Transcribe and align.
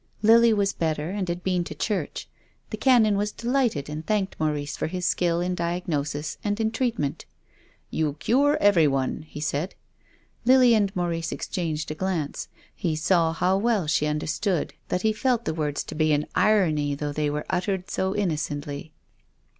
Lily 0.23 0.51
was 0.51 0.73
better 0.73 1.11
and 1.11 1.29
had 1.29 1.43
been 1.43 1.63
to 1.63 1.75
church. 1.75 2.27
The 2.71 2.75
Canon 2.77 3.17
was 3.17 3.31
delighted 3.31 3.87
and 3.87 4.03
thanked 4.03 4.35
Maurice 4.39 4.75
for 4.75 4.87
his 4.87 5.05
skill 5.05 5.41
in 5.41 5.53
diagnosis 5.53 6.39
and 6.43 6.59
in 6.59 6.71
treatment." 6.71 7.25
You 7.91 8.13
cure 8.13 8.57
everyone," 8.59 9.21
he 9.29 9.39
said. 9.39 9.75
Lily 10.43 10.73
and 10.73 10.91
Maurice 10.95 11.31
exchanged 11.31 11.91
a 11.91 11.93
glance. 11.93 12.47
He 12.75 12.95
saw 12.95 13.31
how 13.31 13.57
well 13.59 13.85
she 13.85 14.07
understood 14.07 14.73
that 14.87 15.03
he 15.03 15.13
felt 15.13 15.45
the 15.45 15.51
200 15.51 15.67
TONGUES 15.75 15.83
OF 15.83 15.85
CONSCIENCE. 15.85 15.87
words 15.87 15.89
to 15.89 15.93
be 15.93 16.13
an 16.13 16.27
irony 16.55 16.95
though 16.95 17.13
they 17.13 17.29
were 17.29 17.45
uttered 17.49 17.91
so 17.91 18.15
innocently. 18.15 18.93